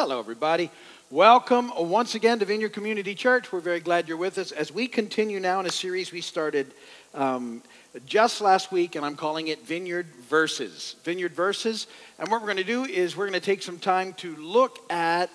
[0.00, 0.70] Hello, everybody.
[1.10, 3.50] Welcome once again to Vineyard Community Church.
[3.50, 6.72] We're very glad you're with us as we continue now in a series we started
[7.14, 7.64] um,
[8.06, 10.94] just last week, and I'm calling it Vineyard Verses.
[11.02, 11.88] Vineyard Verses.
[12.20, 14.78] And what we're going to do is we're going to take some time to look
[14.88, 15.30] at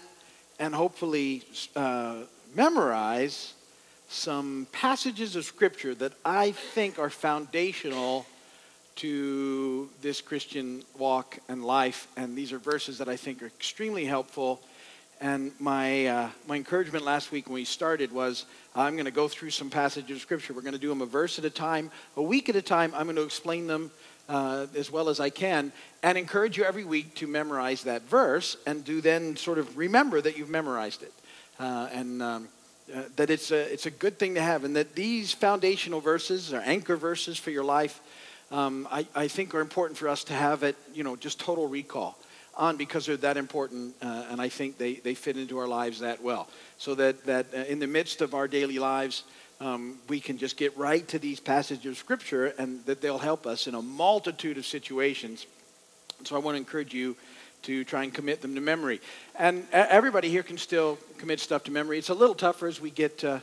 [0.60, 1.44] and hopefully
[1.76, 2.20] uh,
[2.56, 3.56] memorize
[4.08, 8.26] some passages of Scripture that I think are foundational
[8.96, 12.08] to this Christian walk and life.
[12.16, 14.62] And these are verses that I think are extremely helpful.
[15.22, 19.28] And my, uh, my encouragement last week when we started was I'm going to go
[19.28, 20.54] through some passages of Scripture.
[20.54, 22.94] We're going to do them a verse at a time, a week at a time.
[22.96, 23.92] I'm going to explain them
[24.30, 25.72] uh, as well as I can
[26.02, 30.22] and encourage you every week to memorize that verse and do then sort of remember
[30.22, 31.14] that you've memorized it.
[31.60, 32.48] Uh, and um,
[32.94, 36.52] uh, that it's a, it's a good thing to have, and that these foundational verses
[36.52, 38.02] are anchor verses for your life
[38.54, 41.68] um, I, I, think are important for us to have it, you know, just total
[41.68, 42.16] recall
[42.56, 46.02] on because they're that important, uh, and I think they, they fit into our lives
[46.02, 46.48] that well.
[46.78, 49.24] So that, that uh, in the midst of our daily lives,
[49.60, 53.48] um, we can just get right to these passages of Scripture and that they'll help
[53.48, 55.48] us in a multitude of situations.
[56.24, 57.16] So I want to encourage you
[57.64, 59.02] to try and commit them to memory.
[59.36, 61.98] And everybody here can still commit stuff to memory.
[61.98, 63.40] It's a little tougher as we get uh,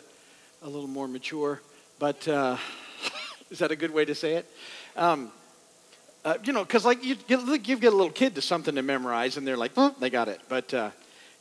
[0.63, 1.61] a little more mature,
[1.99, 2.59] but uh,
[3.51, 4.49] is that a good way to say it?
[4.97, 5.31] Um,
[6.25, 9.37] uh, you know, because like you, you give a little kid to something to memorize,
[9.37, 10.41] and they're like, oh, they got it.
[10.49, 10.91] But uh,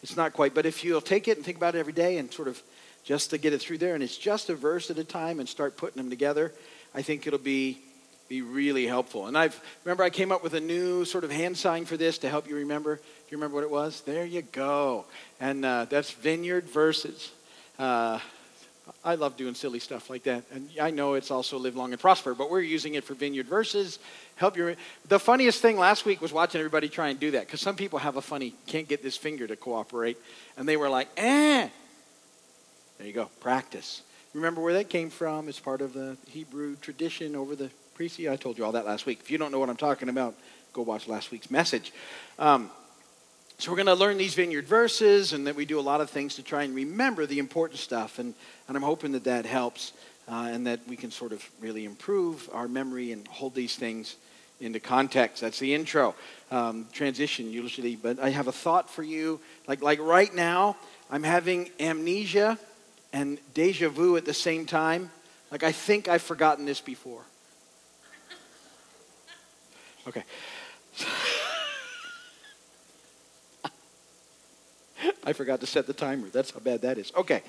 [0.02, 0.54] it's not quite.
[0.54, 2.62] But if you'll take it and think about it every day, and sort of
[3.04, 5.50] just to get it through there, and it's just a verse at a time, and
[5.50, 6.54] start putting them together,
[6.96, 7.80] I think it'll be
[8.30, 9.26] be really helpful.
[9.26, 12.20] And I've remember I came up with a new sort of hand sign for this
[12.20, 12.96] to help you remember.
[12.96, 14.02] Do you remember what it was?
[14.02, 15.06] There you go.
[15.40, 17.32] And uh, that's Vineyard Verses.
[17.80, 18.20] Uh,
[19.04, 20.44] I love doing silly stuff like that.
[20.52, 23.48] And I know it's also live long and prosper, but we're using it for vineyard
[23.48, 24.00] verses.
[24.36, 24.76] Help your.
[25.08, 28.00] The funniest thing last week was watching everybody try and do that because some people
[28.00, 30.18] have a funny, can't get this finger to cooperate.
[30.58, 31.70] And they were like, eh.
[32.98, 34.02] There you go, practice.
[34.34, 35.48] Remember where that came from?
[35.50, 38.28] It's part of the Hebrew tradition over the priesthood.
[38.28, 39.20] I told you all that last week.
[39.22, 40.36] If you don't know what I'm talking about,
[40.74, 41.92] go watch last week's message.
[42.38, 42.70] Um,
[43.60, 46.10] so we're going to learn these vineyard verses, and that we do a lot of
[46.10, 48.18] things to try and remember the important stuff.
[48.18, 48.34] And,
[48.70, 49.92] and I'm hoping that that helps,
[50.30, 54.16] uh, and that we can sort of really improve our memory and hold these things
[54.62, 55.42] into context.
[55.42, 56.16] That's the intro
[56.52, 57.98] um, transition usually.
[57.98, 59.42] But I have a thought for you.
[59.68, 60.78] Like like right now,
[61.12, 62.58] I'm having amnesia
[63.12, 65.12] and deja vu at the same time.
[65.52, 67.24] Like I think I've forgotten this before.
[70.08, 70.24] Okay.
[75.30, 76.28] I forgot to set the timer.
[76.30, 77.12] That's how bad that is.
[77.16, 77.44] Okay.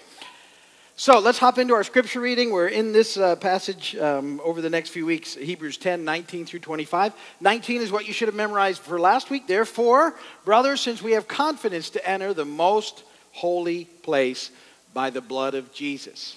[0.96, 2.50] So let's hop into our scripture reading.
[2.50, 6.60] We're in this uh, passage um, over the next few weeks, Hebrews 10, 19 through
[6.60, 7.14] 25.
[7.40, 9.46] 19 is what you should have memorized for last week.
[9.46, 10.14] Therefore,
[10.44, 13.02] brothers, since we have confidence to enter the most
[13.32, 14.50] holy place
[14.92, 16.36] by the blood of Jesus,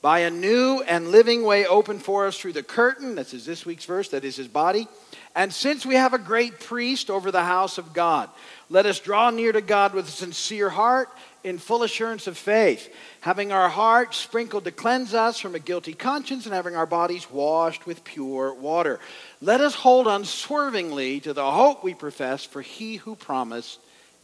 [0.00, 3.66] by a new and living way open for us through the curtain, this is this
[3.66, 4.86] week's verse, that is his body.
[5.34, 8.30] And since we have a great priest over the house of God,
[8.70, 11.08] let us draw near to God with a sincere heart
[11.42, 12.88] in full assurance of faith,
[13.20, 17.30] having our hearts sprinkled to cleanse us from a guilty conscience and having our bodies
[17.30, 19.00] washed with pure water.
[19.40, 23.80] Let us hold unswervingly to the hope we profess, for he who promised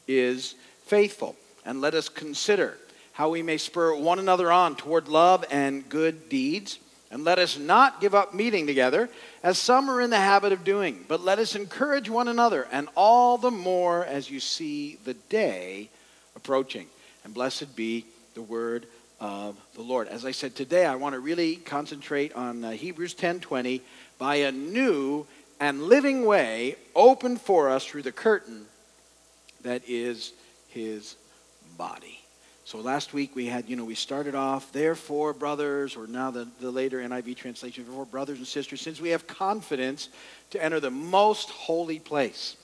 [0.09, 0.55] is
[0.87, 1.37] faithful.
[1.65, 2.79] And let us consider
[3.13, 6.79] how we may spur one another on toward love and good deeds.
[7.11, 9.11] And let us not give up meeting together,
[9.43, 12.89] as some are in the habit of doing, but let us encourage one another, and
[12.95, 15.89] all the more as you see the day
[16.37, 16.87] approaching.
[17.25, 18.87] And blessed be the word
[19.21, 20.09] of the Lord.
[20.09, 23.83] As I said today, I want to really concentrate on uh, Hebrews 10:20
[24.19, 25.27] by a new
[25.59, 28.67] and living way opened for us through the curtain
[29.63, 30.33] that is
[30.69, 31.17] his
[31.77, 32.21] body.
[32.71, 36.47] So last week we had, you know, we started off, therefore, brothers, or now the,
[36.61, 40.09] the later NIV translation, therefore, brothers and sisters, since we have confidence
[40.51, 42.55] to enter the most holy place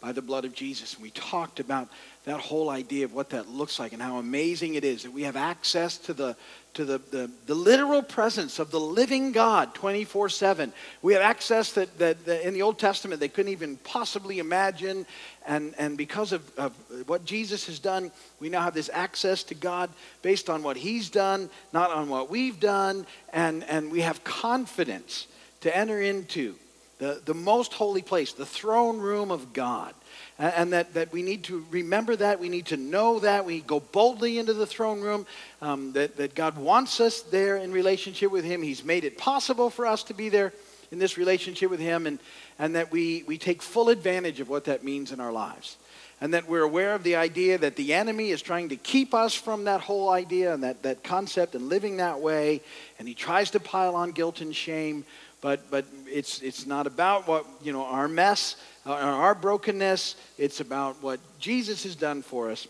[0.00, 0.94] by the blood of Jesus.
[0.94, 1.88] And we talked about
[2.24, 5.22] that whole idea of what that looks like and how amazing it is that we
[5.22, 6.36] have access to the
[6.74, 10.72] to the, the, the literal presence of the living God 24 7.
[11.02, 15.04] We have access that, that, that, in the Old Testament they couldn't even possibly imagine.
[15.44, 16.72] And, and because of, of
[17.08, 19.90] what Jesus has done, we now have this access to God
[20.22, 23.06] based on what He's done, not on what we've done.
[23.32, 25.26] And, and we have confidence
[25.62, 26.54] to enter into
[26.98, 29.94] the, the most holy place, the throne room of God.
[30.38, 32.38] And that, that we need to remember that.
[32.38, 33.44] We need to know that.
[33.44, 35.26] We go boldly into the throne room.
[35.60, 38.62] Um, that, that God wants us there in relationship with Him.
[38.62, 40.52] He's made it possible for us to be there
[40.90, 42.06] in this relationship with Him.
[42.06, 42.18] And,
[42.58, 45.76] and that we, we take full advantage of what that means in our lives.
[46.20, 49.34] and that we're aware of the idea that the enemy is trying to keep us
[49.34, 52.60] from that whole idea and that, that concept and living that way,
[52.98, 55.04] and he tries to pile on guilt and shame,
[55.40, 58.56] but, but it's, it's not about what, you know, our mess,
[58.86, 62.66] uh, our brokenness, it's about what Jesus has done for us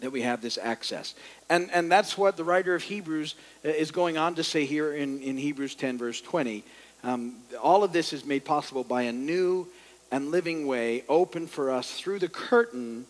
[0.00, 1.14] that we have this access.
[1.48, 3.34] And, and that's what the writer of Hebrews
[3.64, 6.64] uh, is going on to say here in, in Hebrews 10, verse 20.
[7.02, 9.66] Um, all of this is made possible by a new
[10.10, 13.06] and living way open for us through the curtain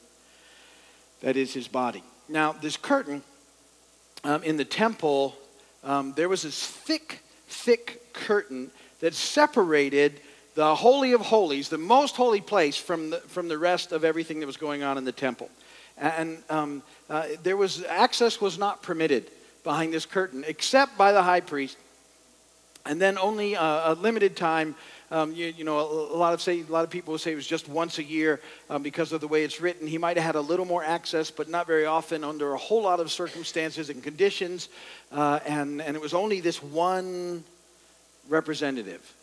[1.21, 2.03] that is his body.
[2.29, 3.23] Now, this curtain
[4.23, 5.35] um, in the temple,
[5.83, 10.21] um, there was this thick, thick curtain that separated
[10.55, 14.41] the Holy of Holies, the most holy place, from the, from the rest of everything
[14.41, 15.51] that was going on in the temple.
[15.97, 19.31] And um, uh, there was access was not permitted
[19.63, 21.77] behind this curtain except by the high priest,
[22.87, 24.75] and then only uh, a limited time
[25.11, 27.33] um, you, you, know, a, a, lot of say a lot of people will say
[27.33, 29.87] it was just once a year um, because of the way it's written.
[29.87, 32.83] He might have had a little more access, but not very often under a whole
[32.83, 34.71] lot of circumstances and conditions.
[35.13, 37.45] Uh, and and it was only this one
[38.29, 39.15] representative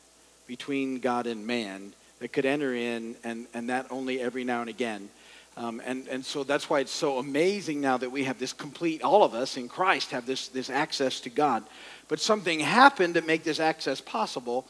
[0.48, 4.70] between God and man that could enter in, and and that only every now and
[4.70, 5.10] again.
[5.58, 9.04] Um, and, and so that's why it's so amazing now that we have this complete,
[9.04, 11.64] all of us in Christ have this, this access to God.
[12.08, 14.66] But something happened to make this access possible.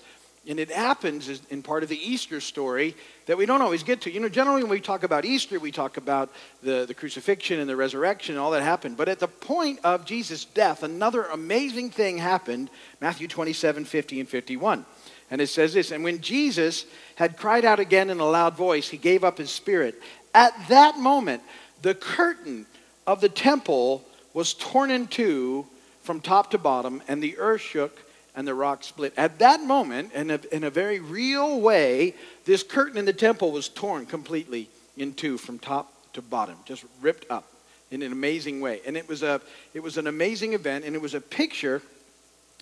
[0.48, 2.96] And it happens in part of the Easter story
[3.28, 4.12] that we don't always get to.
[4.12, 6.32] You know, generally when we talk about Easter, we talk about
[6.64, 8.98] the, the crucifixion and the resurrection and all that happened.
[8.98, 14.30] But at the point of Jesus' death, another amazing thing happened Matthew 27 50 and
[14.30, 14.86] 51.
[15.30, 16.86] And it says this And when Jesus
[17.16, 20.02] had cried out again in a loud voice, he gave up his spirit.
[20.34, 21.44] At that moment,
[21.84, 22.66] the curtain
[23.06, 24.04] of the temple
[24.34, 25.68] was torn in two
[26.02, 28.02] from top to bottom, and the earth shook
[28.36, 29.14] and the rock split.
[29.18, 33.52] At that moment, in a, in a very real way, this curtain in the temple
[33.52, 37.46] was torn completely in two from top to bottom, just ripped up
[37.92, 38.82] in an amazing way.
[38.86, 39.42] And it was, a,
[39.74, 41.82] it was an amazing event, and it was a picture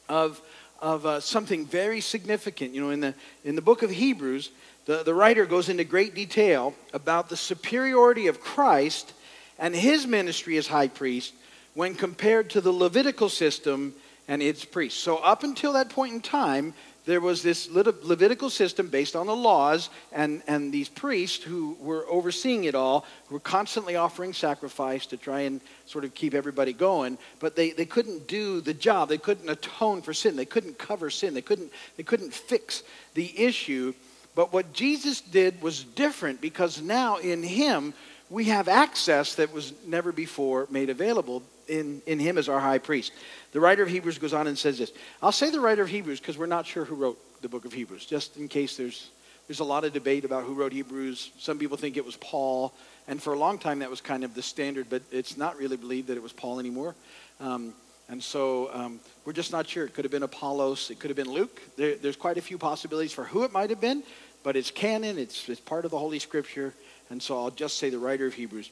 [0.07, 0.41] of,
[0.81, 2.73] of uh, something very significant.
[2.73, 3.13] You know, in the,
[3.43, 4.49] in the book of Hebrews,
[4.85, 9.13] the, the writer goes into great detail about the superiority of Christ
[9.59, 11.33] and his ministry as high priest
[11.75, 13.93] when compared to the Levitical system
[14.29, 14.99] and its priests.
[14.99, 19.35] So, up until that point in time, there was this Levitical system based on the
[19.35, 25.17] laws, and, and these priests who were overseeing it all were constantly offering sacrifice to
[25.17, 27.17] try and sort of keep everybody going.
[27.39, 29.09] But they, they couldn't do the job.
[29.09, 30.35] They couldn't atone for sin.
[30.35, 31.33] They couldn't cover sin.
[31.33, 32.83] They couldn't, they couldn't fix
[33.15, 33.95] the issue.
[34.35, 37.95] But what Jesus did was different because now in Him
[38.29, 42.79] we have access that was never before made available in, in him as our high
[42.79, 43.13] priest.
[43.51, 44.91] The writer of Hebrews goes on and says this.
[45.21, 47.71] I'll say the writer of Hebrews because we're not sure who wrote the book of
[47.71, 49.09] Hebrews, just in case there's,
[49.47, 51.31] there's a lot of debate about who wrote Hebrews.
[51.39, 52.73] Some people think it was Paul,
[53.07, 55.77] and for a long time that was kind of the standard, but it's not really
[55.77, 56.95] believed that it was Paul anymore.
[57.39, 57.73] Um,
[58.09, 59.85] and so um, we're just not sure.
[59.85, 61.61] It could have been Apollos, it could have been Luke.
[61.77, 64.03] There, there's quite a few possibilities for who it might have been,
[64.43, 66.73] but it's canon, it's, it's part of the Holy Scripture,
[67.09, 68.71] and so I'll just say the writer of Hebrews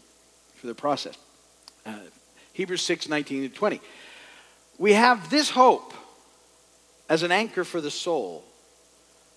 [0.55, 1.15] for the process.
[1.85, 1.93] Uh,
[2.57, 3.79] Hebrews 6 19 to 20.
[4.79, 5.93] We have this hope
[7.07, 8.43] as an anchor for the soul,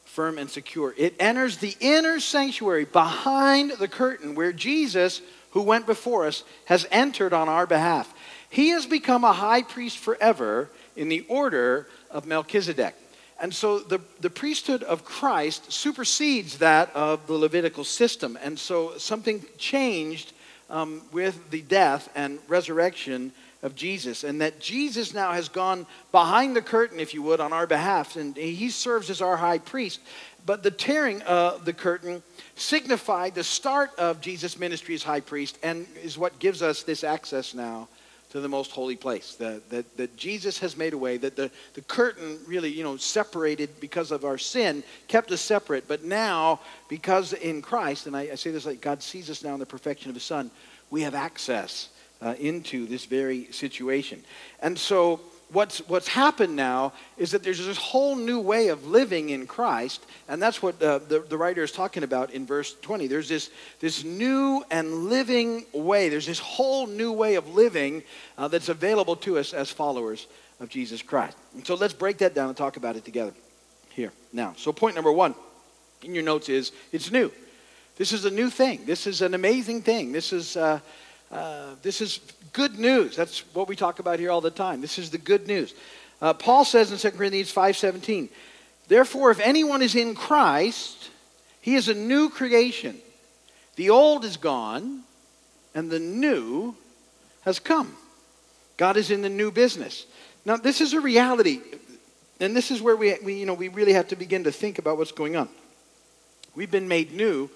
[0.07, 0.95] firm and secure.
[0.97, 5.21] It enters the inner sanctuary behind the curtain where Jesus,
[5.51, 8.11] who went before us, has entered on our behalf.
[8.49, 12.95] He has become a high priest forever in the order of Melchizedek.
[13.39, 18.39] And so the, the priesthood of Christ supersedes that of the Levitical system.
[18.43, 20.33] And so something changed
[20.71, 26.57] um, with the death and resurrection of Jesus, and that Jesus now has gone behind
[26.57, 30.01] the curtain, if you would, on our behalf, and he serves as our high priest.
[30.47, 32.23] But the tearing of the curtain
[32.55, 37.05] signified the start of Jesus' ministry as high priest, and is what gives us this
[37.05, 37.89] access now
[38.31, 39.35] to the most holy place.
[39.37, 42.97] That, that, that Jesus has made a way, that the, the curtain really, you know,
[42.97, 45.87] separated because of our sin, kept us separate.
[45.87, 49.55] But now, because in Christ, and I, I say this like God sees us now
[49.55, 50.51] in the perfection of his Son,
[50.91, 51.91] we have access
[52.23, 54.23] uh, into this very situation.
[54.61, 55.21] And so
[55.53, 60.05] what's, what's happened now is that there's this whole new way of living in Christ,
[60.29, 63.07] and that's what uh, the, the writer is talking about in verse 20.
[63.07, 68.03] There's this, this new and living way, there's this whole new way of living
[68.39, 70.27] uh, that's available to us as followers
[70.61, 71.37] of Jesus Christ.
[71.55, 73.33] And so let's break that down and talk about it together
[73.91, 74.55] here now.
[74.57, 75.35] So, point number one
[76.03, 77.33] in your notes is it's new.
[77.97, 78.87] This is a new thing.
[78.87, 80.13] This is an amazing thing.
[80.13, 80.57] This is.
[80.57, 80.81] Uh,
[81.31, 82.21] uh, this is
[82.53, 83.17] good news.
[83.17, 84.81] That's what we talk about here all the time.
[84.81, 85.75] This is the good news.
[86.21, 88.29] Uh, Paul says in 2 Corinthians 5.17,
[88.89, 91.11] Therefore, if anyone is in Christ,
[91.61, 92.99] he is a new creation.
[93.77, 95.05] The old is gone,
[95.75, 96.75] and the new
[97.43, 97.95] has come.
[98.77, 100.07] God is in the new business.
[100.45, 101.61] Now, this is a reality,
[102.41, 104.79] and this is where we, we, you know, we really have to begin to think
[104.79, 105.49] about what's going on.
[106.55, 107.49] We've been made new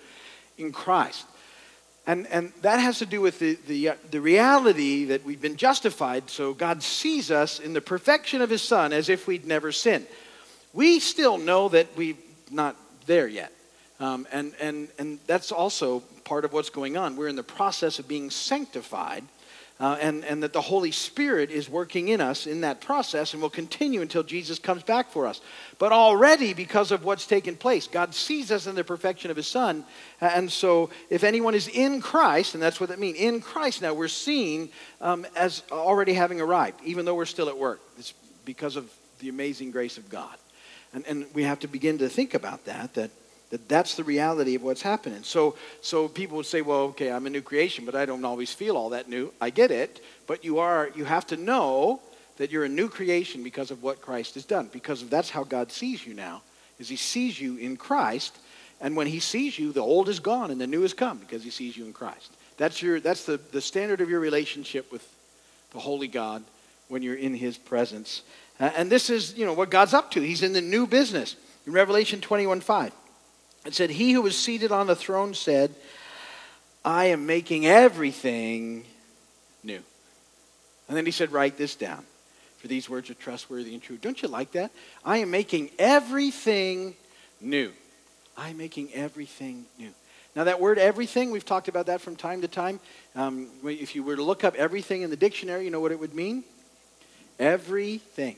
[0.56, 1.26] in Christ.
[2.06, 5.56] And, and that has to do with the, the, uh, the reality that we've been
[5.56, 9.72] justified, so God sees us in the perfection of His Son as if we'd never
[9.72, 10.06] sinned.
[10.74, 12.16] We still know that we're
[12.50, 13.52] not there yet.
[14.00, 17.16] Um, and, and, and that's also part of what's going on.
[17.16, 19.24] We're in the process of being sanctified
[19.80, 23.42] uh, and, and that the Holy Spirit is working in us in that process and
[23.42, 25.40] will continue until Jesus comes back for us.
[25.78, 29.48] But already, because of what's taken place, God sees us in the perfection of His
[29.48, 29.84] Son.
[30.20, 33.94] And so, if anyone is in Christ, and that's what that means, in Christ now,
[33.94, 34.68] we're seen
[35.00, 37.80] um, as already having arrived, even though we're still at work.
[37.98, 38.14] It's
[38.44, 38.88] because of
[39.18, 40.36] the amazing grace of God.
[40.92, 43.10] And, and we have to begin to think about that, that
[43.50, 45.22] that that's the reality of what's happening.
[45.22, 48.52] So, so people would say, well, okay, I'm a new creation, but I don't always
[48.52, 49.32] feel all that new.
[49.40, 52.00] I get it, but you are, you have to know
[52.36, 55.70] that you're a new creation because of what Christ has done, because that's how God
[55.70, 56.42] sees you now,
[56.78, 58.36] is he sees you in Christ,
[58.80, 61.44] and when he sees you, the old is gone and the new has come because
[61.44, 62.30] he sees you in Christ.
[62.56, 65.08] That's, your, that's the, the standard of your relationship with
[65.72, 66.42] the Holy God
[66.88, 68.22] when you're in his presence.
[68.60, 70.20] And this is, you know, what God's up to.
[70.20, 71.36] He's in the new business.
[71.66, 72.92] In Revelation 21, 5.
[73.64, 75.74] It said, He who was seated on the throne said,
[76.84, 78.84] I am making everything
[79.62, 79.82] new.
[80.88, 82.04] And then he said, Write this down,
[82.58, 83.96] for these words are trustworthy and true.
[83.96, 84.70] Don't you like that?
[85.04, 86.94] I am making everything
[87.40, 87.72] new.
[88.36, 89.90] I am making everything new.
[90.36, 92.80] Now, that word everything, we've talked about that from time to time.
[93.14, 96.00] Um, if you were to look up everything in the dictionary, you know what it
[96.00, 96.42] would mean?
[97.38, 98.36] Everything.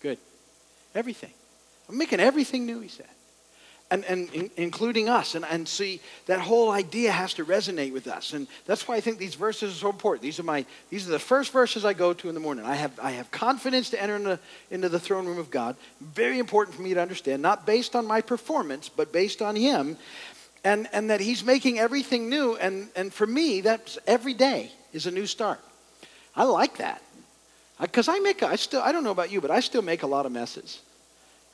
[0.00, 0.16] Good.
[0.94, 1.32] Everything.
[1.90, 3.06] I'm making everything new, he said
[3.92, 5.34] and, and in, including us.
[5.34, 8.32] And, and see, that whole idea has to resonate with us.
[8.32, 10.22] And that's why I think these verses are so important.
[10.22, 12.64] These are, my, these are the first verses I go to in the morning.
[12.64, 14.38] I have, I have confidence to enter into,
[14.70, 15.76] into the throne room of God.
[16.00, 19.98] Very important for me to understand, not based on my performance, but based on Him.
[20.64, 22.56] And, and that He's making everything new.
[22.56, 25.60] And, and for me, that's every day is a new start.
[26.34, 27.02] I like that.
[27.78, 30.06] Because I make, I still, I don't know about you, but I still make a
[30.06, 30.80] lot of messes.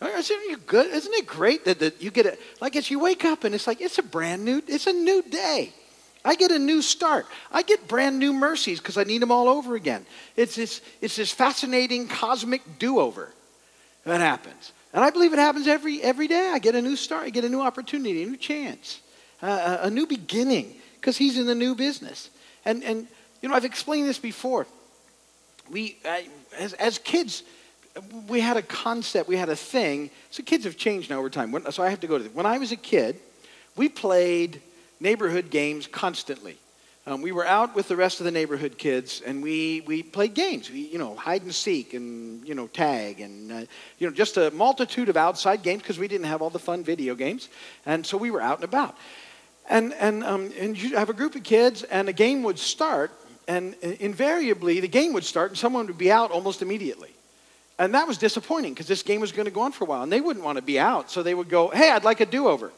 [0.00, 0.86] Isn't it good?
[0.92, 2.40] Isn't it great that, that you get it?
[2.60, 5.22] Like as you wake up and it's like it's a brand new, it's a new
[5.22, 5.72] day.
[6.24, 7.26] I get a new start.
[7.50, 10.04] I get brand new mercies because I need them all over again.
[10.36, 13.32] It's this, it's this fascinating cosmic do-over
[14.04, 14.72] that happens.
[14.92, 16.50] And I believe it happens every, every day.
[16.52, 17.26] I get a new start.
[17.26, 19.00] I get a new opportunity, a new chance,
[19.42, 22.30] uh, a new beginning because he's in the new business.
[22.64, 23.06] And, and,
[23.40, 24.66] you know, I've explained this before.
[25.70, 25.98] We,
[26.58, 27.42] as, as kids,
[28.28, 30.10] we had a concept, we had a thing.
[30.30, 31.54] So kids have changed now over time.
[31.70, 32.34] So I have to go to this.
[32.34, 33.20] When I was a kid,
[33.76, 34.60] we played
[35.00, 36.58] neighborhood games constantly.
[37.06, 40.34] Um, we were out with the rest of the neighborhood kids, and we, we played
[40.34, 40.70] games.
[40.70, 43.64] We, you know, hide and seek, and you know, tag, and uh,
[43.98, 46.84] you know, just a multitude of outside games because we didn't have all the fun
[46.84, 47.48] video games,
[47.86, 48.94] and so we were out and about.
[49.70, 53.10] And and um, and you have a group of kids, and a game would start,
[53.46, 57.08] and invariably the game would start, and someone would be out almost immediately.
[57.78, 60.02] And that was disappointing because this game was going to go on for a while.
[60.02, 61.10] And they wouldn't want to be out.
[61.10, 62.72] So they would go, hey, I'd like a do over.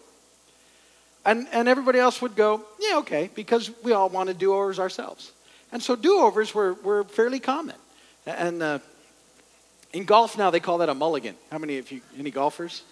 [1.24, 4.78] And, and everybody else would go, yeah, okay, because we all want to do overs
[4.78, 5.32] ourselves.
[5.72, 7.76] And so do overs were, were fairly common.
[8.26, 8.78] And uh,
[9.92, 11.34] in golf now, they call that a mulligan.
[11.50, 12.82] How many of you, any golfers?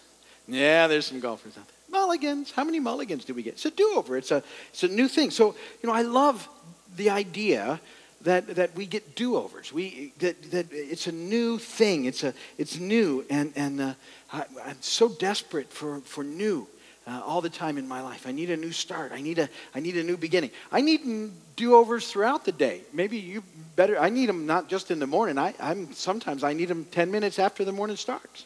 [0.47, 2.01] Yeah, there's some golfers out there.
[2.01, 2.51] Mulligans.
[2.51, 3.55] How many mulligans do we get?
[3.55, 4.17] It's a do over.
[4.17, 5.31] It's a, it's a new thing.
[5.31, 6.49] So, you know, I love
[6.97, 7.81] the idea
[8.29, 9.73] that, that we get do-overs.
[9.73, 12.05] We, that, that it's a new thing.
[12.05, 13.25] It's, a, it's new.
[13.31, 13.95] And, and uh,
[14.33, 16.69] I, am so desperate for, for new
[17.07, 18.27] uh, all the time in my life.
[18.27, 19.13] I need a new start.
[19.13, 20.51] I need a, I need a new beginning.
[20.71, 22.83] I need do-overs throughout the day.
[22.93, 23.43] Maybe you
[23.77, 25.39] better, I need them not just in the morning.
[25.39, 28.45] I, I'm, sometimes I need them 10 minutes after the morning starts.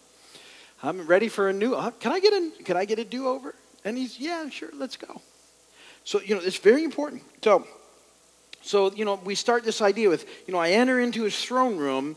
[0.80, 3.54] I'm ready for a new, uh, can I get a, can I get a do-over?
[3.84, 5.20] And he's, yeah, sure, let's go.
[6.04, 7.22] So, you know, it's very important.
[7.42, 7.66] So,
[8.62, 11.76] so, you know, we start this idea with, you know, I enter into his throne
[11.76, 12.16] room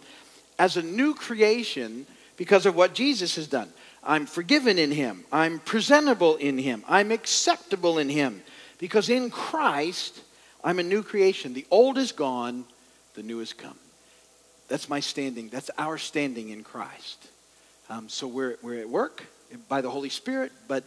[0.60, 2.06] as a new creation
[2.38, 3.70] because of what Jesus has done.
[4.04, 5.25] I'm forgiven in him.
[5.32, 6.84] I'm presentable in him.
[6.88, 8.44] I'm acceptable in him.
[8.78, 10.22] Because in Christ,
[10.64, 11.54] I'm a new creation.
[11.54, 12.66] The old is gone,
[13.16, 13.78] the new has come.
[14.68, 15.50] That's my standing.
[15.50, 17.28] That's our standing in Christ.
[17.90, 19.24] Um, so we're, we're at work
[19.68, 20.84] by the Holy Spirit, but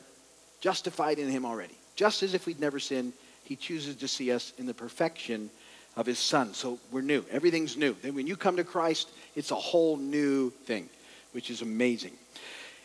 [0.61, 1.77] justified in him already.
[1.97, 3.13] Just as if we'd never sinned
[3.49, 5.49] he chooses to see us in the perfection
[5.97, 6.53] of his son.
[6.53, 7.25] So we're new.
[7.31, 7.97] Everything's new.
[8.03, 10.91] Then when you come to Christ, it's a whole new thing,
[11.33, 12.13] which is amazing.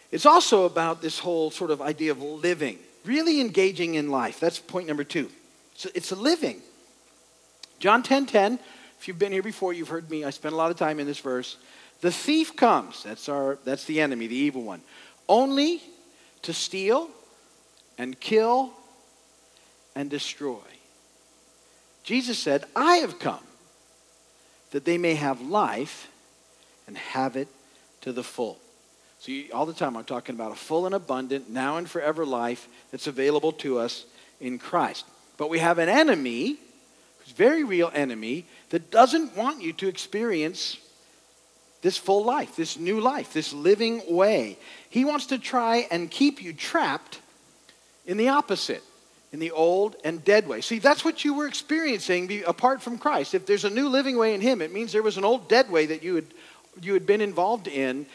[0.10, 2.80] It's also about this whole sort of idea of living.
[3.04, 4.40] really engaging in life.
[4.40, 5.30] That's point number two.
[5.76, 6.62] So it's a living.
[7.80, 8.58] John 10 10,
[8.98, 10.24] if you've been here before, you've heard me.
[10.24, 11.58] I spent a lot of time in this verse.
[12.00, 14.82] The thief comes, that's, our, that's the enemy, the evil one,
[15.28, 15.82] only
[16.44, 17.10] to steal
[17.98, 18.74] and kill
[19.96, 20.60] and destroy.
[22.04, 23.44] Jesus said, I have come
[24.72, 26.10] that they may have life
[26.88, 27.48] and have it
[28.02, 28.58] to the full.
[29.20, 32.26] So, you, all the time, I'm talking about a full and abundant, now and forever
[32.26, 34.06] life that's available to us
[34.42, 35.06] in Christ.
[35.38, 36.58] But we have an enemy,
[37.20, 40.78] who's a very real enemy, that doesn't want you to experience
[41.82, 44.58] this full life, this new life, this living way.
[44.90, 47.20] He wants to try and keep you trapped
[48.06, 48.84] in the opposite
[49.34, 50.62] in the old and dead way.
[50.62, 53.34] See, that's what you were experiencing apart from Christ.
[53.34, 55.70] If there's a new living way in Him, it means there was an old dead
[55.72, 56.26] way that you had,
[56.82, 58.06] you had been involved in.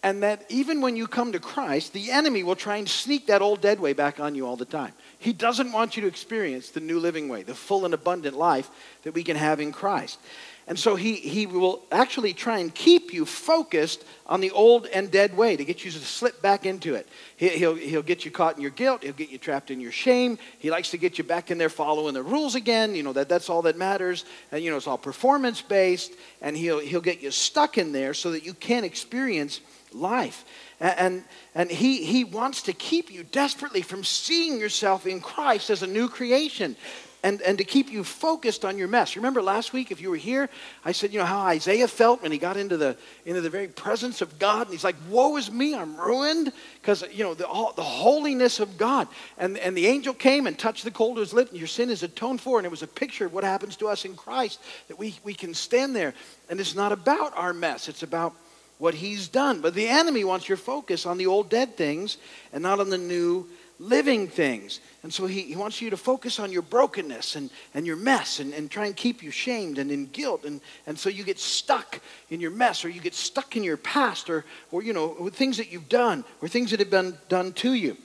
[0.00, 3.42] And that even when you come to Christ, the enemy will try and sneak that
[3.42, 4.92] old dead way back on you all the time.
[5.18, 8.70] He doesn't want you to experience the new living way, the full and abundant life
[9.02, 10.20] that we can have in Christ.
[10.68, 15.10] And so he, he will actually try and keep you focused on the old and
[15.10, 17.08] dead way to get you to slip back into it.
[17.38, 19.02] He, he'll, he'll get you caught in your guilt.
[19.02, 20.38] He'll get you trapped in your shame.
[20.58, 22.94] He likes to get you back in there following the rules again.
[22.94, 24.26] You know, that, that's all that matters.
[24.52, 26.12] And, you know, it's all performance based.
[26.42, 29.62] And he'll, he'll get you stuck in there so that you can't experience
[29.94, 30.44] life.
[30.80, 35.70] And, and, and he, he wants to keep you desperately from seeing yourself in Christ
[35.70, 36.76] as a new creation
[37.24, 39.16] and, and to keep you focused on your mess.
[39.16, 40.48] Remember last week, if you were here,
[40.84, 42.96] I said, you know, how Isaiah felt when he got into the,
[43.26, 44.62] into the very presence of God.
[44.62, 46.52] And he's like, woe is me, I'm ruined.
[46.80, 49.08] Because, you know, the, all, the holiness of God.
[49.36, 51.90] And, and the angel came and touched the cold of his lip, and your sin
[51.90, 52.58] is atoned for.
[52.58, 55.34] And it was a picture of what happens to us in Christ, that we, we
[55.34, 56.14] can stand there.
[56.48, 58.34] And it's not about our mess, it's about
[58.78, 59.60] what he's done.
[59.60, 62.16] But the enemy wants your focus on the old dead things
[62.52, 64.80] and not on the new living things.
[65.02, 68.40] And so he, he wants you to focus on your brokenness and, and your mess
[68.40, 70.44] and, and try and keep you shamed and in guilt.
[70.44, 73.76] And, and so you get stuck in your mess or you get stuck in your
[73.76, 77.16] past or, or you know, with things that you've done or things that have been
[77.28, 77.96] done to you.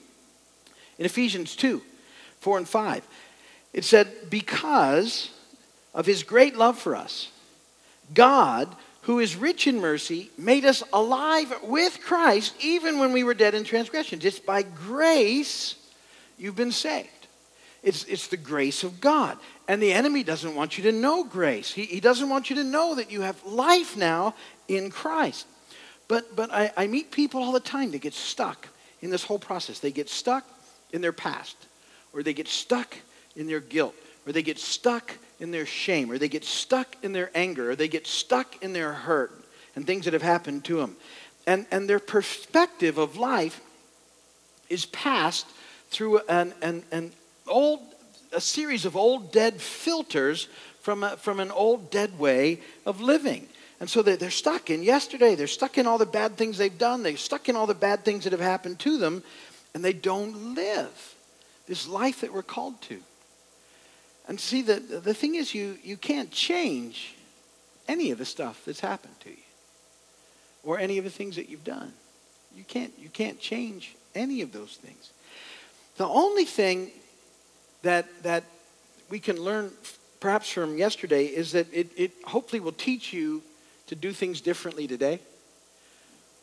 [1.00, 1.82] In Ephesians 2
[2.40, 3.08] 4 and 5,
[3.74, 5.32] it said, Because
[5.94, 7.30] of his great love for us,
[8.14, 13.34] God who is rich in mercy, made us alive with Christ even when we were
[13.34, 14.20] dead in transgression.
[14.20, 15.76] Just by grace,
[16.38, 17.10] you've been saved.
[17.84, 19.38] It's, it's the grace of God.
[19.68, 21.72] And the enemy doesn't want you to know grace.
[21.72, 24.36] He, he doesn't want you to know that you have life now
[24.70, 25.48] in Christ.
[26.08, 28.68] But, but I, I meet people all the time that get stuck
[29.02, 29.80] in this whole process.
[29.80, 30.46] They get stuck
[30.94, 31.58] in their past,
[32.14, 32.96] or they get stuck
[33.36, 37.12] in their guilt, or they get stuck in their shame, or they get stuck in
[37.12, 39.44] their anger, or they get stuck in their hurt
[39.76, 40.96] and things that have happened to them.
[41.46, 43.60] And, and their perspective of life
[44.70, 45.46] is passed
[45.90, 47.12] through an, an, an
[47.46, 47.82] old,
[48.32, 50.48] a series of old dead filters
[50.82, 53.46] from, a, from an old dead way of living.
[53.82, 55.36] And so they're, they're stuck in yesterday.
[55.36, 57.04] They're stuck in all the bad things they've done.
[57.04, 59.24] They're stuck in all the bad things that have happened to them.
[59.74, 61.16] And they don't live
[61.68, 63.02] this life that we're called to.
[64.28, 67.16] And see, the, the thing is, you, you can't change
[67.88, 69.36] any of the stuff that's happened to you
[70.64, 71.92] or any of the things that you've done.
[72.56, 75.12] You can't, you can't change any of those things.
[75.98, 76.92] The only thing
[77.82, 78.44] that, that
[79.10, 79.72] we can learn
[80.20, 83.42] perhaps from yesterday is that it, it hopefully will teach you
[83.88, 85.20] to do things differently today.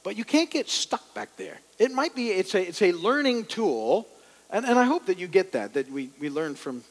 [0.03, 1.59] But you can't get stuck back there.
[1.79, 4.07] It might be, it's a, it's a learning tool,
[4.51, 6.85] and, and I hope that you get that, that we, we learn from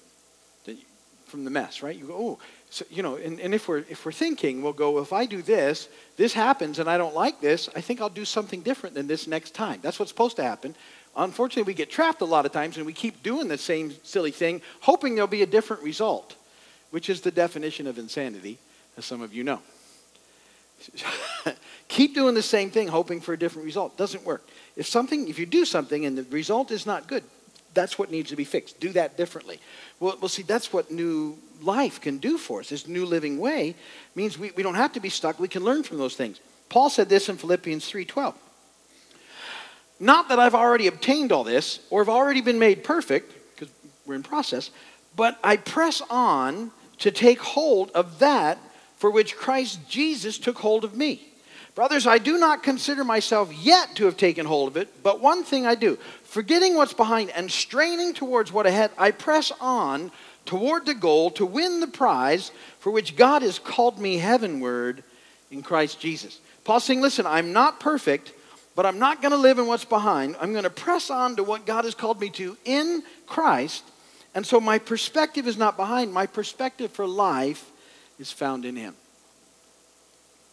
[1.29, 1.95] from the mess, right?
[1.95, 2.39] You go, oh,
[2.69, 5.41] so, you know, and, and if we're if we're thinking, we'll go, if I do
[5.41, 9.07] this, this happens, and I don't like this, I think I'll do something different than
[9.07, 9.79] this next time.
[9.81, 10.75] That's what's supposed to happen.
[11.15, 14.31] Unfortunately, we get trapped a lot of times, and we keep doing the same silly
[14.31, 16.35] thing, hoping there'll be a different result,
[16.91, 18.59] which is the definition of insanity,
[18.97, 19.59] as some of you know.
[21.87, 23.97] keep doing the same thing, hoping for a different result.
[23.97, 24.47] Doesn't work.
[24.75, 27.23] If something, if you do something and the result is not good,
[27.73, 28.79] that's what needs to be fixed.
[28.79, 29.59] Do that differently.
[29.99, 32.69] Well, well, see, that's what new life can do for us.
[32.69, 33.75] This new living way
[34.15, 35.39] means we, we don't have to be stuck.
[35.39, 36.39] We can learn from those things.
[36.69, 38.35] Paul said this in Philippians 3.12.
[39.99, 43.73] Not that I've already obtained all this or have already been made perfect, because
[44.05, 44.71] we're in process,
[45.15, 48.57] but I press on to take hold of that
[48.97, 51.28] for which Christ Jesus took hold of me.
[51.79, 55.45] Brothers, I do not consider myself yet to have taken hold of it, but one
[55.45, 60.11] thing I do, forgetting what's behind and straining towards what ahead, I press on
[60.45, 65.05] toward the goal to win the prize for which God has called me heavenward
[65.51, 66.41] in Christ Jesus.
[66.65, 68.33] Paul's saying, listen, I'm not perfect,
[68.75, 70.35] but I'm not going to live in what's behind.
[70.41, 73.85] I'm going to press on to what God has called me to in Christ.
[74.35, 76.11] And so my perspective is not behind.
[76.11, 77.71] My perspective for life
[78.19, 78.95] is found in Him.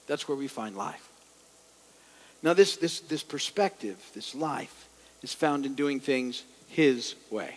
[0.06, 1.05] That's where we find life.
[2.46, 4.88] Now, this, this, this perspective, this life,
[5.20, 7.56] is found in doing things His way.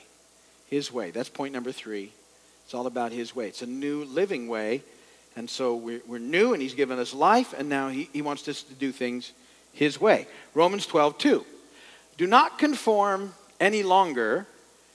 [0.65, 1.11] His way.
[1.11, 2.11] That's point number three.
[2.65, 3.47] It's all about His way.
[3.47, 4.81] It's a new living way.
[5.35, 8.47] And so we're, we're new, and He's given us life, and now he, he wants
[8.47, 9.31] us to do things
[9.73, 10.25] His way.
[10.55, 11.45] Romans 12, 2.
[12.17, 14.47] Do not conform any longer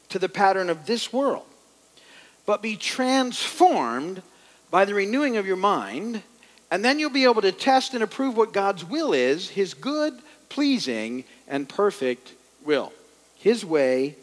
[0.09, 1.47] to the pattern of this world,
[2.47, 4.23] but be transformed
[4.73, 6.25] by the renewing of your mind,
[6.71, 10.15] and then you'll be able to test and approve what God's will is His good,
[10.49, 12.33] pleasing, and perfect
[12.65, 12.93] will.
[13.37, 14.17] His way,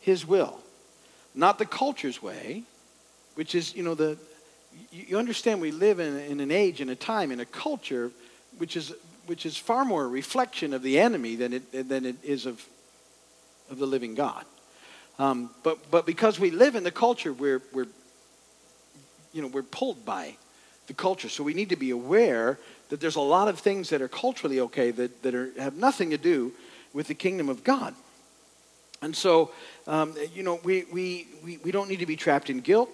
[0.00, 0.58] His will.
[1.34, 2.62] Not the culture's way,
[3.34, 4.18] which is, you know, the.
[4.90, 8.10] You understand we live in, in an age, in a time, in a culture
[8.58, 8.92] which is,
[9.26, 12.64] which is far more a reflection of the enemy than it, than it is of,
[13.70, 14.44] of the living God.
[15.18, 17.86] Um, but, but because we live in the culture, we're, we're,
[19.32, 20.36] you know, we're pulled by
[20.86, 21.28] the culture.
[21.28, 24.60] So we need to be aware that there's a lot of things that are culturally
[24.60, 26.52] okay that, that are, have nothing to do
[26.92, 27.94] with the kingdom of God.
[29.02, 29.50] And so,
[29.86, 32.90] um, you know, we, we, we, we don't need to be trapped in guilt.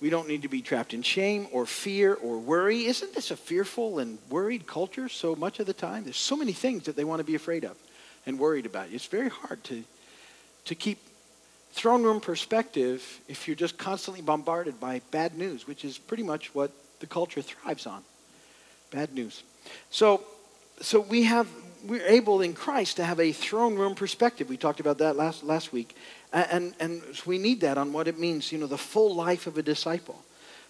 [0.00, 2.84] We don't need to be trapped in shame or fear or worry.
[2.84, 6.04] Isn't this a fearful and worried culture so much of the time?
[6.04, 7.76] There's so many things that they want to be afraid of
[8.26, 8.88] and worried about.
[8.92, 9.84] It's very hard to,
[10.66, 10.98] to keep
[11.72, 16.54] throne room perspective if you're just constantly bombarded by bad news, which is pretty much
[16.54, 18.02] what the culture thrives on.
[18.90, 19.42] Bad news.
[19.90, 20.22] So,
[20.80, 21.48] so we have
[21.86, 24.48] we're able in Christ to have a throne room perspective.
[24.48, 25.96] We talked about that last last week,
[26.32, 28.52] and and we need that on what it means.
[28.52, 30.24] You know, the full life of a disciple.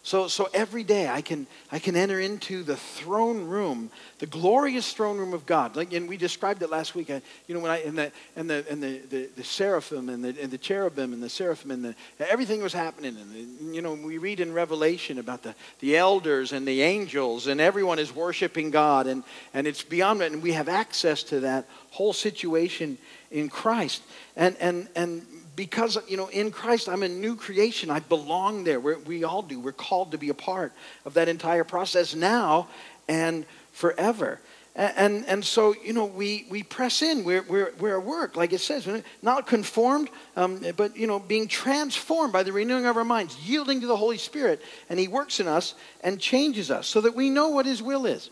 [0.05, 4.93] So, so every day I can, I can enter into the throne room, the glorious
[4.93, 5.77] throne room of God.
[5.77, 7.09] Like, and we described it last week.
[7.09, 10.23] I, you know, when I and the and the and the, the, the seraphim and
[10.23, 13.17] the and the cherubim and the seraphim and the everything was happening.
[13.17, 17.59] And you know, we read in Revelation about the the elders and the angels and
[17.59, 20.33] everyone is worshiping God and and it's beyond it.
[20.33, 22.99] And we have access to that whole situation
[23.31, 24.03] in Christ.
[24.37, 27.91] And and and because you know in christ i'm a new creation.
[27.91, 28.81] I belong there.
[28.81, 29.61] We're, we all do.
[29.61, 30.73] We're called to be a part
[31.05, 32.69] of that entire process now
[33.09, 34.41] and forever.
[34.77, 37.23] And, and, so you know we, we press in.
[37.23, 38.89] We're, we're, we're at work like it says
[39.23, 43.81] not conformed um, but you know being transformed by the renewing of our minds yielding
[43.83, 47.31] to the holy spirit and he works in us and changes us so that we
[47.31, 48.31] know what his will is.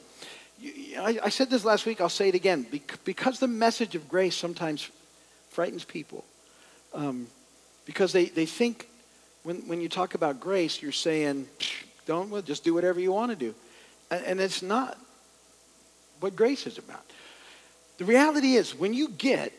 [0.99, 2.01] I, I said this last week.
[2.01, 2.67] I'll say it again.
[3.05, 4.91] Because the message of grace sometimes
[5.51, 6.25] frightens people
[6.95, 7.27] um,
[7.85, 8.89] because they, they think
[9.43, 11.47] when, when you talk about grace, you're saying,
[12.07, 13.55] don't well, just do whatever you want to do.
[14.11, 14.99] And, and it's not
[16.21, 17.05] what grace is about.
[17.99, 19.53] The reality is, when you get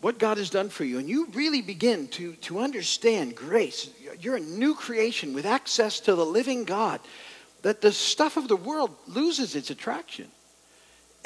[0.00, 4.36] what God has done for you and you really begin to, to understand grace, you're
[4.36, 7.00] a new creation with access to the living God,
[7.62, 10.28] that the stuff of the world loses its attraction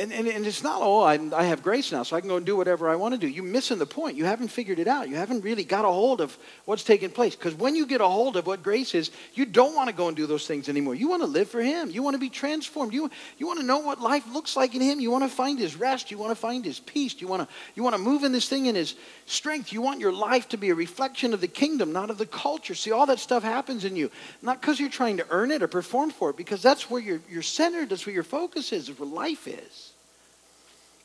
[0.02, 2.36] and, and, and it's not, oh, I, I have grace now, so I can go
[2.36, 3.28] and do whatever I want to do.
[3.28, 4.16] You're missing the point.
[4.16, 5.08] You haven't figured it out.
[5.08, 7.36] You haven't really got a hold of what's taking place.
[7.36, 10.08] Because when you get a hold of what grace is, you don't want to go
[10.08, 10.96] and do those things anymore.
[10.96, 11.88] You want to live for Him.
[11.90, 12.92] You want to be transformed.
[12.92, 14.98] You, you want to know what life looks like in Him.
[14.98, 16.10] You want to find His rest.
[16.10, 17.20] You want to find His peace.
[17.20, 19.72] You want to, you want to move in this thing in His strength.
[19.72, 22.74] You want your life to be a reflection of the kingdom, not of the culture.
[22.74, 24.10] See, all that stuff happens in you.
[24.42, 27.20] Not because you're trying to earn it or perform for it, because that's where you're,
[27.30, 29.91] you're centered, that's where your focus is, where life is.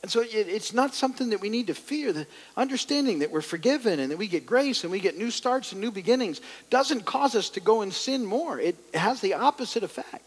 [0.08, 2.14] And so it, it's not something that we need to fear.
[2.14, 5.74] The understanding that we're forgiven and that we get grace and we get new starts
[5.74, 6.40] and new beginnings
[6.70, 8.58] doesn't cause us to go and sin more.
[8.58, 10.24] It has the opposite effect.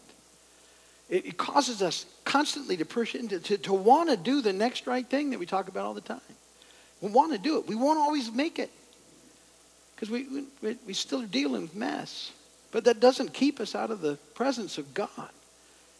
[1.09, 4.85] It, it causes us constantly to push into to, to want to do the next
[4.85, 6.21] right thing that we talk about all the time.
[7.01, 7.65] We want to do it.
[7.65, 8.69] We won't always make it
[9.95, 12.31] because we, we, we still are dealing with mess.
[12.69, 15.31] But that doesn't keep us out of the presence of God.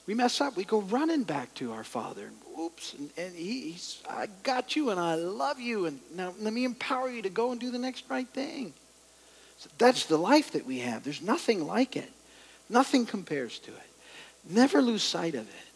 [0.05, 2.29] We mess up, we go running back to our Father.
[2.61, 6.53] Oops, and, and he, he's, I got you and I love you, and now let
[6.53, 8.73] me empower you to go and do the next right thing.
[9.57, 11.03] So that's the life that we have.
[11.03, 12.11] There's nothing like it,
[12.69, 13.89] nothing compares to it.
[14.49, 15.67] Never lose sight of it.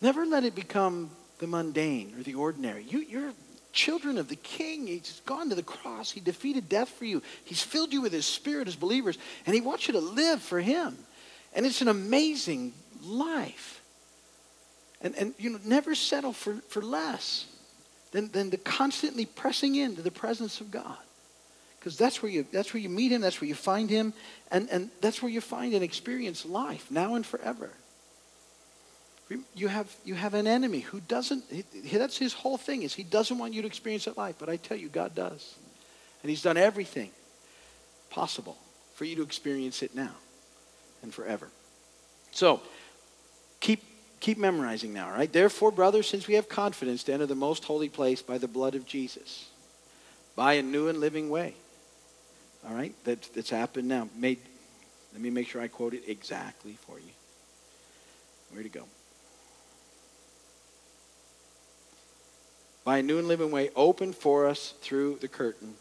[0.00, 2.84] Never let it become the mundane or the ordinary.
[2.84, 3.32] You, you're
[3.74, 4.86] children of the King.
[4.86, 6.10] He's gone to the cross.
[6.10, 7.22] He defeated death for you.
[7.44, 10.60] He's filled you with His Spirit as believers, and He wants you to live for
[10.60, 10.96] Him.
[11.54, 13.82] And it's an amazing life.
[15.04, 17.46] And, and you know, never settle for, for less
[18.10, 20.96] than, than the constantly pressing into the presence of God.
[21.78, 24.14] Because that's where you that's where you meet him, that's where you find him,
[24.50, 27.70] and, and that's where you find and experience life now and forever.
[29.54, 31.64] You have, you have an enemy who doesn't, he,
[31.96, 34.36] that's his whole thing is he doesn't want you to experience that life.
[34.38, 35.54] But I tell you, God does.
[36.22, 37.10] And he's done everything
[38.10, 38.56] possible
[38.94, 40.14] for you to experience it now
[41.02, 41.48] and forever.
[42.32, 42.60] So,
[43.60, 43.82] keep,
[44.24, 45.30] keep memorizing now, right?
[45.30, 48.74] Therefore, brothers, since we have confidence to enter the most holy place by the blood
[48.74, 49.50] of Jesus,
[50.34, 51.54] by a new and living way,
[52.66, 54.08] all right, that, that's happened now.
[54.16, 54.38] Made,
[55.12, 57.10] let me make sure I quote it exactly for you.
[58.50, 58.84] Where to go?
[62.82, 65.74] By a new and living way opened for us through the curtain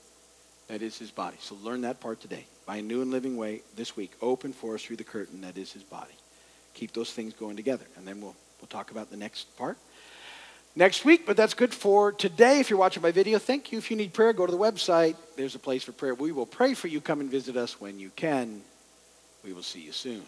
[0.67, 1.37] that is his body.
[1.39, 2.45] So learn that part today.
[2.65, 5.57] By a new and living way this week, open for us through the curtain that
[5.57, 6.13] is his body.
[6.73, 7.85] Keep those things going together.
[7.97, 9.77] And then we'll, we'll talk about the next part
[10.75, 12.59] next week, but that's good for today.
[12.59, 13.77] If you're watching my video, thank you.
[13.77, 15.15] If you need prayer, go to the website.
[15.35, 16.15] There's a place for prayer.
[16.15, 17.01] We will pray for you.
[17.01, 18.61] Come and visit us when you can.
[19.43, 20.23] We will see you soon.